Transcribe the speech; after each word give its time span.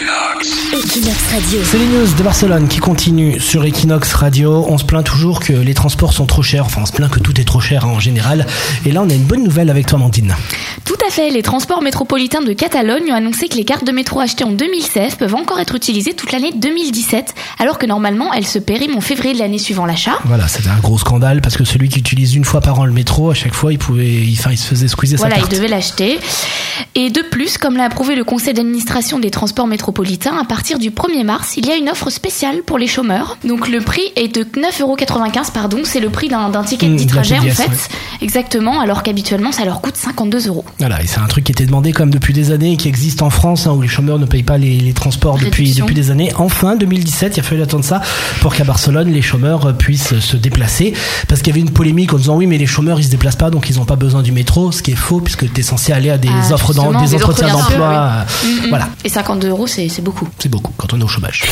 Equinox 0.00 1.32
Radio. 1.32 1.58
C'est 1.64 1.76
les 1.78 1.86
news 1.86 2.06
de 2.16 2.22
Barcelone 2.22 2.68
qui 2.68 2.78
continuent 2.78 3.40
sur 3.40 3.64
Equinox 3.64 4.12
Radio. 4.14 4.64
On 4.68 4.78
se 4.78 4.84
plaint 4.84 5.04
toujours 5.04 5.40
que 5.40 5.52
les 5.52 5.74
transports 5.74 6.12
sont 6.12 6.24
trop 6.24 6.42
chers. 6.44 6.64
Enfin, 6.66 6.82
on 6.82 6.86
se 6.86 6.92
plaint 6.92 7.10
que 7.10 7.18
tout 7.18 7.40
est 7.40 7.44
trop 7.44 7.58
cher 7.58 7.84
hein, 7.84 7.88
en 7.88 7.98
général. 7.98 8.46
Et 8.86 8.92
là, 8.92 9.02
on 9.02 9.10
a 9.10 9.12
une 9.14 9.24
bonne 9.24 9.42
nouvelle 9.42 9.70
avec 9.70 9.86
toi, 9.86 9.98
Mandine. 9.98 10.36
Tout 10.84 10.94
à 11.04 11.10
fait, 11.10 11.30
les 11.30 11.42
transports 11.42 11.82
métropolitains 11.82 12.42
de 12.42 12.52
Catalogne 12.52 13.10
ont 13.10 13.14
annoncé 13.16 13.48
que 13.48 13.56
les 13.56 13.64
cartes 13.64 13.84
de 13.84 13.90
métro 13.90 14.20
achetées 14.20 14.44
en 14.44 14.52
2016 14.52 15.16
peuvent 15.16 15.34
encore 15.34 15.58
être 15.58 15.74
utilisées 15.74 16.14
toute 16.14 16.30
l'année 16.30 16.52
2017, 16.54 17.34
alors 17.58 17.76
que 17.78 17.86
normalement 17.86 18.32
elles 18.32 18.46
se 18.46 18.60
périment 18.60 18.98
en 18.98 19.00
février 19.00 19.34
de 19.34 19.40
l'année 19.40 19.58
suivant 19.58 19.84
l'achat. 19.84 20.20
Voilà, 20.26 20.46
c'était 20.46 20.68
un 20.68 20.78
gros 20.78 20.98
scandale 20.98 21.40
parce 21.40 21.56
que 21.56 21.64
celui 21.64 21.88
qui 21.88 21.98
utilise 21.98 22.36
une 22.36 22.44
fois 22.44 22.60
par 22.60 22.78
an 22.78 22.84
le 22.84 22.92
métro, 22.92 23.30
à 23.30 23.34
chaque 23.34 23.54
fois, 23.54 23.72
il 23.72 23.78
pouvait, 23.78 24.06
il, 24.06 24.36
enfin, 24.38 24.50
il 24.52 24.58
se 24.58 24.66
faisait 24.68 24.86
squeezer 24.86 25.18
Voilà, 25.18 25.34
sa 25.34 25.40
il 25.40 25.42
carte. 25.48 25.54
devait 25.56 25.68
l'acheter. 25.68 26.20
Et 27.00 27.10
de 27.10 27.22
plus, 27.22 27.58
comme 27.58 27.76
l'a 27.76 27.84
approuvé 27.84 28.16
le 28.16 28.24
conseil 28.24 28.54
d'administration 28.54 29.20
des 29.20 29.30
transports 29.30 29.68
métropolitains, 29.68 30.36
à 30.36 30.44
partir 30.44 30.80
du 30.80 30.90
1er 30.90 31.22
mars, 31.22 31.56
il 31.56 31.64
y 31.64 31.70
a 31.70 31.76
une 31.76 31.88
offre 31.88 32.10
spéciale 32.10 32.62
pour 32.66 32.76
les 32.76 32.88
chômeurs. 32.88 33.38
Donc 33.44 33.68
le 33.68 33.80
prix 33.80 34.02
est 34.16 34.26
de 34.34 34.42
9,95€, 34.42 35.52
pardon, 35.52 35.78
c'est 35.84 36.00
le 36.00 36.10
prix 36.10 36.28
d'un 36.28 36.50
ticket 36.64 36.88
Mmh, 36.88 36.96
de 36.96 37.02
de 37.04 37.06
la 37.06 37.12
trajet 37.12 37.38
en 37.38 37.42
fait. 37.42 37.68
ouais. 37.68 37.76
Exactement, 38.20 38.80
alors 38.80 39.04
qu'habituellement 39.04 39.52
ça 39.52 39.64
leur 39.64 39.80
coûte 39.80 39.94
52 39.96 40.48
euros. 40.48 40.64
Voilà, 40.80 41.00
et 41.00 41.06
c'est 41.06 41.20
un 41.20 41.26
truc 41.28 41.44
qui 41.44 41.52
était 41.52 41.66
demandé 41.66 41.92
quand 41.92 42.02
même 42.02 42.10
depuis 42.12 42.34
des 42.34 42.50
années 42.50 42.72
et 42.72 42.76
qui 42.76 42.88
existe 42.88 43.22
en 43.22 43.30
France, 43.30 43.68
hein, 43.68 43.72
où 43.74 43.80
les 43.82 43.86
chômeurs 43.86 44.18
ne 44.18 44.26
payent 44.26 44.42
pas 44.42 44.58
les, 44.58 44.78
les 44.80 44.92
transports 44.92 45.38
depuis, 45.38 45.62
Réduction. 45.66 45.84
depuis 45.84 45.94
des 45.94 46.10
années. 46.10 46.32
Enfin, 46.36 46.74
2017, 46.74 47.36
il 47.36 47.40
a 47.40 47.42
fallu 47.44 47.62
attendre 47.62 47.84
ça 47.84 48.00
pour 48.40 48.56
qu'à 48.56 48.64
Barcelone, 48.64 49.12
les 49.12 49.22
chômeurs 49.22 49.66
euh, 49.66 49.72
puissent 49.72 50.18
se 50.18 50.36
déplacer. 50.36 50.94
Parce 51.28 51.42
qu'il 51.42 51.52
y 51.54 51.56
avait 51.56 51.60
une 51.66 51.70
polémique 51.72 52.12
en 52.12 52.16
disant 52.16 52.34
oui, 52.36 52.48
mais 52.48 52.58
les 52.58 52.66
chômeurs, 52.66 52.98
ils 52.98 53.04
se 53.04 53.10
déplacent 53.10 53.36
pas, 53.36 53.50
donc 53.50 53.70
ils 53.70 53.76
n'ont 53.76 53.84
pas 53.84 53.94
besoin 53.96 54.22
du 54.22 54.32
métro, 54.32 54.72
ce 54.72 54.82
qui 54.82 54.90
est 54.90 54.96
faux, 54.96 55.20
puisque 55.20 55.52
tu 55.52 55.60
es 55.60 55.62
censé 55.62 55.92
aller 55.92 56.10
à 56.10 56.18
des 56.18 56.28
Ah, 56.28 56.52
offres 56.54 56.68
justement, 56.72 56.87
des 56.92 57.06
des 57.08 57.14
entretiens 57.16 57.48
d'emploi. 57.48 57.88
oui. 57.88 57.96
euh, 57.96 58.58
Mm, 58.62 58.66
mm. 58.66 58.68
Voilà, 58.68 58.88
Et 59.04 59.08
52 59.08 59.48
euros, 59.48 59.66
c'est 59.66 59.88
c'est 59.88 60.02
beaucoup. 60.02 60.28
c'est 60.38 60.48
beaucoup 60.48 60.72
quand 60.76 60.92
on 60.92 61.00
est 61.00 61.04
au 61.04 61.08
chômage. 61.08 61.44